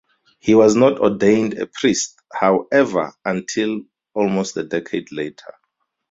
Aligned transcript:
He 0.39 0.55
was 0.55 0.75
not 0.75 0.97
ordained 0.99 1.59
a 1.59 1.67
priest, 1.67 2.19
however, 2.33 3.13
until 3.23 3.81
almost 4.15 4.57
a 4.57 4.63
decade 4.63 5.11
later. 5.11 5.53